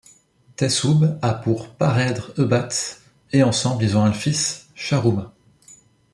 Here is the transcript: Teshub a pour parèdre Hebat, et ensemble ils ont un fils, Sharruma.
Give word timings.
Teshub 0.55 1.19
a 1.21 1.31
pour 1.35 1.75
parèdre 1.75 2.31
Hebat, 2.35 2.69
et 3.33 3.43
ensemble 3.43 3.83
ils 3.83 3.95
ont 3.97 4.03
un 4.03 4.13
fils, 4.13 4.65
Sharruma. 4.73 5.31